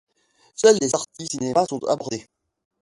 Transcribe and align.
Seules 0.55 0.79
les 0.81 0.89
sorties 0.89 1.27
cinéma 1.27 1.63
sont 1.67 1.83
abordées. 1.85 2.25